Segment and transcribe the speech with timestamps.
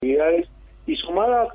[0.00, 0.48] cbp.gov/careers.
[0.86, 1.48] Y sumada,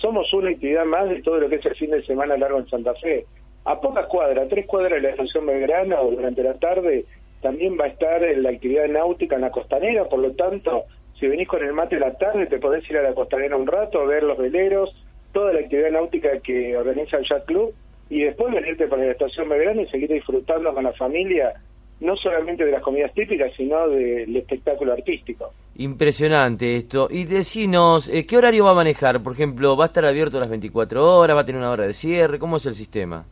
[0.00, 2.68] somos una actividad más de todo lo que es el fin de semana largo en
[2.68, 3.24] Santa Fe.
[3.64, 7.04] A pocas cuadras, tres cuadras de la estación Belgrano, durante la tarde,
[7.40, 10.84] también va a estar la actividad náutica en la costanera, por lo tanto,
[11.20, 14.04] si venís con el mate la tarde, te podés ir a la costanera un rato,
[14.06, 14.90] ver los veleros,
[15.32, 17.72] toda la actividad náutica que organiza el Yacht Club,
[18.08, 21.54] y después venirte para la estación Belgrano y seguir disfrutando con la familia
[22.00, 25.52] no solamente de las comidas típicas, sino del espectáculo artístico.
[25.76, 27.08] Impresionante esto.
[27.10, 29.22] Y decinos, eh, ¿qué horario va a manejar?
[29.22, 31.36] Por ejemplo, ¿va a estar abierto las 24 horas?
[31.36, 32.38] ¿Va a tener una hora de cierre?
[32.38, 33.24] ¿Cómo es el sistema?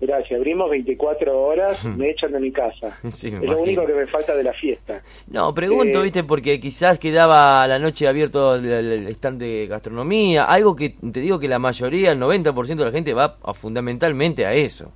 [0.00, 2.96] Gracias, abrimos 24 horas, me echan de mi casa.
[3.04, 5.02] es lo único que me falta de la fiesta.
[5.26, 10.76] No, pregunto, eh, viste, porque quizás quedaba la noche abierto el, stand de gastronomía, algo
[10.76, 14.92] que te digo que la mayoría, el 90% de la gente va fundamentalmente a eso.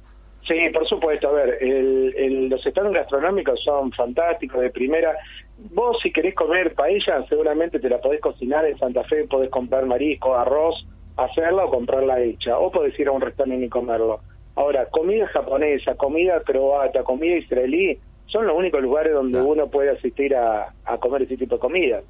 [0.46, 1.28] Sí, por supuesto.
[1.28, 5.14] A ver, el, los estados gastronómicos son fantásticos, de primera.
[5.70, 9.86] Vos si querés comer paella, seguramente te la podés cocinar en Santa Fe, podés comprar
[9.86, 14.20] marisco, arroz, hacerla o comprarla hecha, o podés ir a un restaurante y comerlo.
[14.54, 20.34] Ahora, comida japonesa, comida croata, comida israelí, son los únicos lugares donde uno puede asistir
[20.34, 22.02] a, a, comer ese tipo de comida.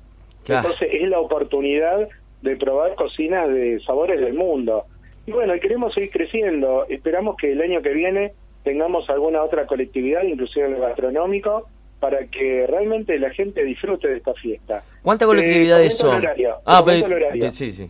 [0.47, 2.09] Entonces es la oportunidad
[2.43, 4.87] de probar cocinas de sabores del mundo.
[5.27, 6.87] Y bueno, queremos seguir creciendo.
[6.89, 8.33] Esperamos que el año que viene
[8.65, 11.69] tengamos alguna otra colectividad, inclusive en lo gastronómico,
[12.03, 14.83] para que realmente la gente disfrute de esta fiesta.
[15.03, 16.21] ¿Cuántas colectividades son?
[16.65, 17.89] ah, pero, sí, sí.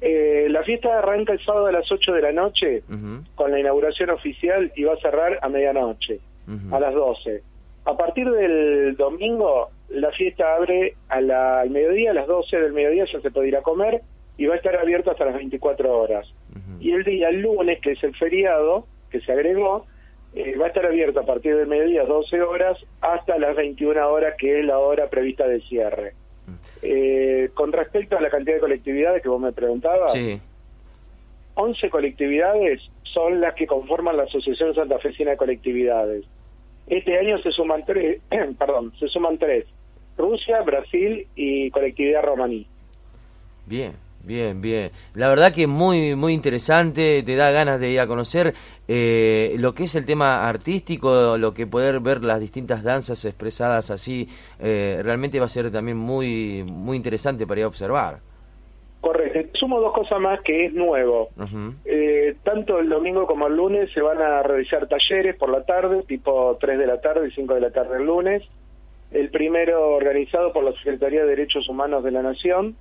[0.00, 2.82] Eh, la fiesta arranca el sábado a las 8 de la noche
[3.36, 6.18] con la inauguración oficial y va a cerrar a medianoche,
[6.72, 7.40] a las 12.
[7.84, 12.72] A partir del domingo, la fiesta abre a la, al mediodía, a las 12 del
[12.72, 14.02] mediodía ya se puede ir a comer
[14.38, 16.26] y va a estar abierto hasta las 24 horas.
[16.80, 19.86] Y el día lunes, que es el feriado, que se agregó,
[20.34, 24.34] eh, va a estar abierto a partir del mediodía, 12 horas, hasta las 21 horas,
[24.38, 26.14] que es la hora prevista de cierre.
[26.82, 30.40] Eh, con respecto a la cantidad de colectividades que vos me preguntabas, sí.
[31.54, 36.24] 11 colectividades son las que conforman la Asociación Santa Fecina de Colectividades.
[36.86, 38.20] Este año se suman tres,
[38.58, 39.66] perdón, se suman tres,
[40.16, 42.66] Rusia, Brasil y colectividad romaní.
[43.66, 43.92] Bien,
[44.22, 44.90] Bien, bien.
[45.14, 48.54] La verdad que muy, muy interesante, te da ganas de ir a conocer
[48.86, 53.90] eh, lo que es el tema artístico, lo que poder ver las distintas danzas expresadas
[53.90, 58.18] así, eh, realmente va a ser también muy, muy interesante para ir a observar.
[59.00, 59.58] Correcto.
[59.58, 61.30] Sumo dos cosas más que es nuevo.
[61.86, 66.02] eh, tanto el domingo como el lunes se van a realizar talleres por la tarde,
[66.06, 68.42] tipo 3 de la tarde y 5 de la tarde el lunes.
[69.10, 72.76] El primero organizado por la Secretaría de Derechos Humanos de la Nación,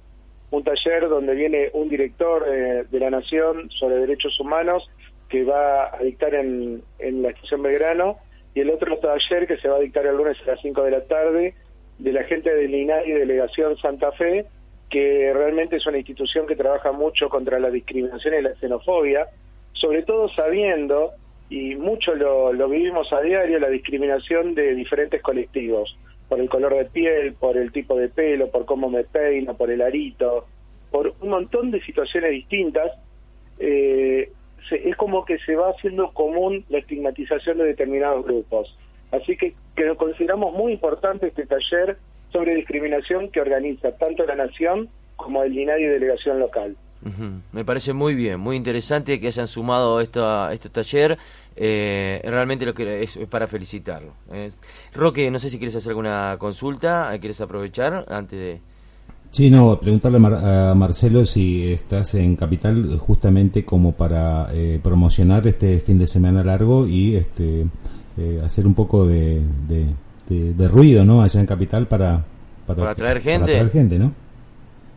[0.52, 4.90] un taller donde viene un director eh, de la Nación sobre derechos humanos
[5.28, 8.18] que va a dictar en, en la estación Belgrano
[8.56, 10.92] y el otro taller que se va a dictar el lunes a las 5 de
[10.92, 11.54] la tarde
[12.00, 14.46] de la gente del INAI Delegación Santa Fe,
[14.90, 19.28] que realmente es una institución que trabaja mucho contra la discriminación y la xenofobia,
[19.74, 21.12] sobre todo sabiendo,
[21.50, 25.96] y mucho lo, lo vivimos a diario, la discriminación de diferentes colectivos
[26.30, 29.72] por el color de piel, por el tipo de pelo, por cómo me peino, por
[29.72, 30.46] el arito,
[30.92, 32.92] por un montón de situaciones distintas,
[33.58, 34.32] eh,
[34.72, 38.78] es como que se va haciendo común la estigmatización de determinados grupos.
[39.12, 41.98] Así que, que lo consideramos muy importante este taller
[42.32, 46.76] sobre discriminación que organiza tanto la Nación como el INADI Delegación Local.
[47.54, 51.18] Me parece muy bien, muy interesante que hayan sumado esto a este taller.
[51.62, 54.14] Eh, realmente lo que es, para felicitarlo.
[54.32, 54.52] Eh.
[54.94, 58.62] Roque, no sé si quieres hacer alguna consulta, ¿quieres aprovechar antes de...?
[59.30, 65.80] Sí, no, preguntarle a, Marcelo si estás en Capital justamente como para eh, promocionar este
[65.80, 67.66] fin de semana largo y este
[68.44, 69.42] hacer un poco de,
[70.28, 71.22] de, ruido, ¿no?
[71.22, 72.24] Allá en Capital para...
[72.68, 73.40] Para, atraer gente.
[73.40, 74.14] Para atraer gente, ¿no?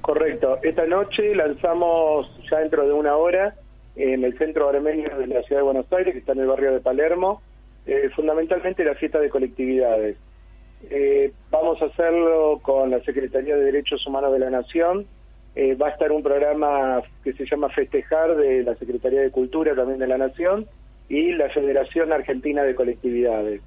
[0.01, 0.59] Correcto.
[0.63, 3.55] Esta noche lanzamos ya dentro de una hora
[3.97, 6.73] en el centro armenio de la ciudad de Buenos Aires, que está en el barrio
[6.73, 7.43] de Palermo,
[7.87, 10.17] eh, fundamentalmente la fiesta de colectividades.
[10.91, 15.07] Eh, vamos a hacerlo con la Secretaría de Derechos Humanos de la Nación.
[15.55, 19.75] Eh, va a estar un programa que se llama Festejar de la Secretaría de Cultura
[19.75, 20.67] también de la Nación
[21.09, 23.61] y la Federación Argentina de Colectividades.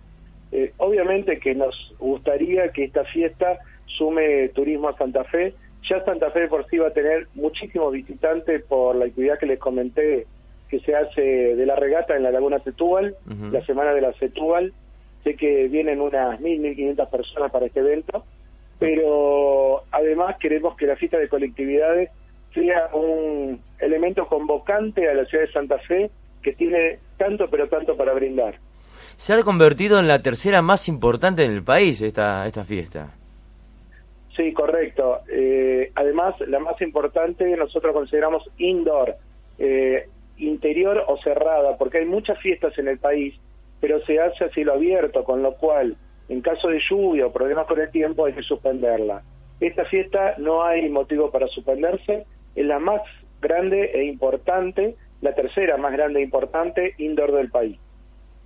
[0.78, 5.54] obviamente que nos gustaría que esta fiesta sume turismo a Santa Fe,
[5.88, 9.60] Ya Santa Fe por sí va a tener muchísimos visitantes por la actividad que les
[9.60, 10.26] comenté
[10.70, 13.16] que se hace de la regata en la Laguna Setúbal,
[13.52, 14.74] la semana de la Setúbal.
[15.24, 18.26] Sé que vienen unas 1.000, 1.500 personas para este evento,
[18.80, 22.10] pero además queremos que la fiesta de colectividades
[22.54, 26.10] sea un elemento convocante a la ciudad de Santa Fe
[26.42, 28.56] que tiene tanto pero tanto para brindar.
[29.18, 33.14] Se ha convertido en la tercera más importante en el país esta, esta fiesta.
[34.36, 35.22] Sí, correcto.
[35.30, 39.16] Eh, además, la más importante nosotros consideramos indoor,
[39.58, 43.34] eh, interior o cerrada, porque hay muchas fiestas en el país,
[43.80, 45.96] pero se hace a cielo abierto, con lo cual,
[46.28, 49.24] en caso de lluvia o problemas con el tiempo, hay que suspenderla.
[49.62, 53.02] Esta fiesta no hay motivo para suspenderse, es la más
[53.42, 57.78] grande e importante, la tercera más grande e importante indoor del país.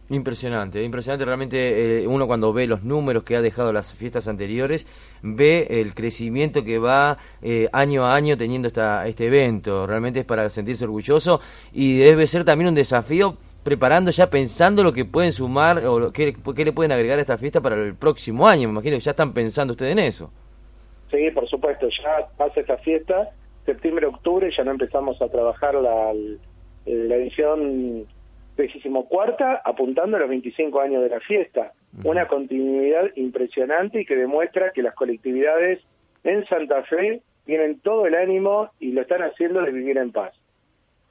[0.10, 1.24] Impresionante, impresionante.
[1.24, 4.88] Realmente eh, uno cuando ve los números que ha dejado las fiestas anteriores,
[5.22, 10.26] ve el crecimiento que va eh, año a año teniendo esta, este evento, realmente es
[10.26, 11.42] para sentirse orgulloso
[11.72, 16.12] y debe ser también un desafío preparando ya pensando lo que pueden sumar o lo,
[16.12, 19.12] qué le pueden agregar a esta fiesta para el próximo año, me imagino que ya
[19.12, 20.32] están pensando ustedes en eso.
[21.12, 23.30] Sí, por supuesto, ya pasa esta fiesta,
[23.66, 26.14] septiembre, octubre, ya no empezamos a trabajar la,
[26.86, 28.08] la edición
[29.08, 31.74] cuarta, apuntando a los 25 años de la fiesta.
[32.04, 35.80] Una continuidad impresionante y que demuestra que las colectividades
[36.24, 40.34] en Santa Fe tienen todo el ánimo y lo están haciendo de vivir en paz.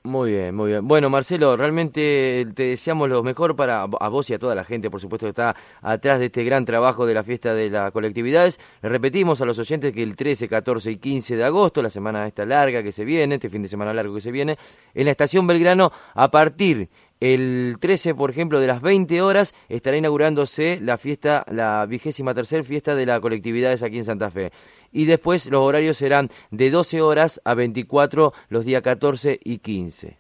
[0.05, 0.89] Muy bien, muy bien.
[0.89, 4.91] Bueno, Marcelo, realmente te deseamos lo mejor para a vos y a toda la gente,
[4.91, 8.59] por supuesto, que está atrás de este gran trabajo de la fiesta de las colectividades.
[8.81, 12.27] Le repetimos a los oyentes que el 13, 14 y 15 de agosto, la semana
[12.27, 14.57] esta larga que se viene, este fin de semana largo que se viene,
[14.95, 16.89] en la estación Belgrano, a partir
[17.21, 22.63] el 13, por ejemplo, de las 20 horas estará inaugurándose la fiesta, la vigésima tercera
[22.63, 24.53] fiesta de la colectividades aquí en Santa Fe.
[24.93, 30.17] Y después los horarios serán de 12 horas a 24 los días 14 y 15.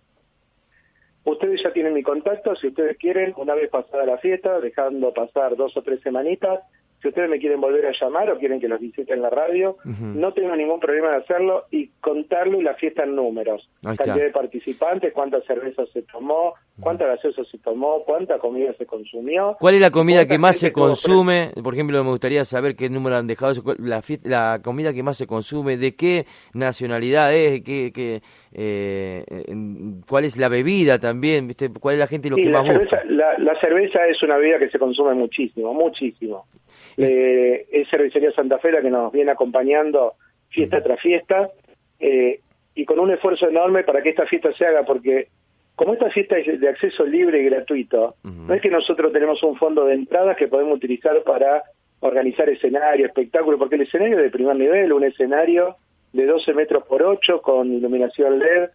[1.24, 5.56] Ustedes ya tienen mi contacto, si ustedes quieren, una vez pasada la fiesta, dejando pasar
[5.56, 6.60] dos o tres semanitas,
[7.00, 9.76] si ustedes me quieren volver a llamar o quieren que los visite en la radio,
[9.84, 13.68] no tengo ningún problema de hacerlo y contarle la fiesta en números.
[13.82, 19.56] Cantidad de participantes, cuántas cervezas se tomó, cuánta gaseosa se tomó, cuánta comida se consumió.
[19.60, 21.52] ¿Cuál es la comida que más se consume?
[21.62, 23.52] Por ejemplo, me gustaría saber qué número han dejado.
[23.78, 28.22] La, la comida que más se consume, de qué nacionalidad es, qué, qué
[28.52, 29.24] eh,
[30.08, 31.70] cuál es la bebida también, ¿viste?
[31.80, 34.70] cuál es la gente lo que la más cerveza, La, cerveza es una bebida que
[34.70, 36.46] se consume muchísimo, muchísimo.
[36.98, 40.14] Eh, es Cervecería Santa Fe la que nos viene acompañando
[40.48, 41.48] fiesta tras fiesta
[42.00, 42.40] eh,
[42.74, 45.28] y con un esfuerzo enorme para que esta fiesta se haga, porque
[45.76, 49.56] como esta fiesta es de acceso libre y gratuito, no es que nosotros tenemos un
[49.56, 51.62] fondo de entradas que podemos utilizar para
[52.00, 55.76] organizar escenario, espectáculo, porque el escenario es de primer nivel, un escenario
[56.12, 58.70] de 12 metros por 8 con iluminación LED,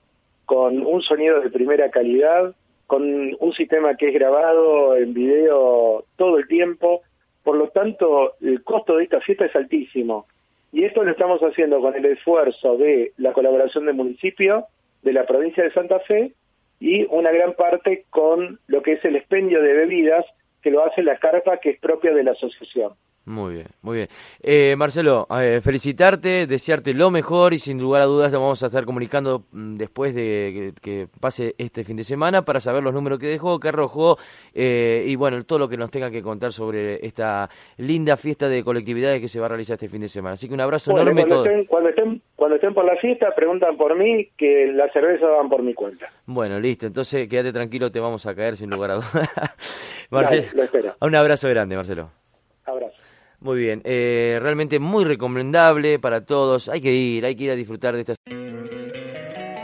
[0.46, 2.56] con un sonido de primera calidad,
[2.88, 7.02] con un sistema que es grabado en video todo el tiempo.
[7.44, 10.28] Por lo tanto, el costo de esta fiesta es altísimo.
[10.72, 14.66] Y esto lo estamos haciendo con el esfuerzo de la colaboración del municipio,
[15.04, 16.34] de la provincia de Santa Fe
[16.80, 20.25] y una gran parte con lo que es el expendio de bebidas
[20.63, 22.94] que lo hace la carpa que es propia de la asociación.
[23.25, 24.07] Muy bien, muy bien.
[24.42, 28.65] Eh, Marcelo, eh, felicitarte, desearte lo mejor y sin lugar a dudas te vamos a
[28.65, 33.20] estar comunicando mm, después de que, pase este fin de semana para saber los números
[33.20, 34.17] que dejó, que arrojó
[34.53, 38.62] eh, y bueno, todo lo que nos tenga que contar sobre esta linda fiesta de
[38.62, 40.34] colectividades que se va a realizar este fin de semana.
[40.34, 41.25] Así que un abrazo enorme.
[41.25, 45.27] Cuando, estén, cuando, estén, cuando estén por la fiesta preguntan por mí que la cerveza
[45.27, 46.10] van por mi cuenta.
[46.25, 49.29] Bueno, listo, entonces quédate tranquilo, te vamos a caer sin lugar a dudas.
[50.13, 52.10] Marcelo, un abrazo grande, Marcelo.
[52.65, 52.96] Abrazo.
[53.39, 56.70] Muy bien, eh, realmente muy recomendable para todos.
[56.70, 58.17] Hay que ir, hay que ir a disfrutar de estas.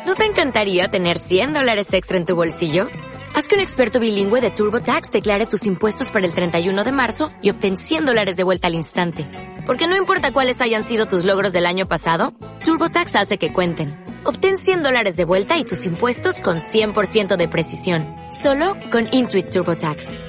[0.05, 2.87] ¿No te encantaría tener 100 dólares extra en tu bolsillo?
[3.35, 7.29] Haz que un experto bilingüe de TurboTax declare tus impuestos para el 31 de marzo
[7.41, 9.27] y obtén 100 dólares de vuelta al instante.
[9.65, 12.33] Porque no importa cuáles hayan sido tus logros del año pasado,
[12.65, 14.03] TurboTax hace que cuenten.
[14.23, 18.03] Obtén 100 dólares de vuelta y tus impuestos con 100% de precisión.
[18.31, 20.28] Solo con Intuit TurboTax.